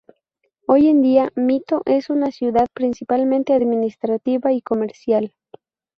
[0.65, 5.35] Hoy en día, Mito es una ciudad principalmente administrativa y comercial.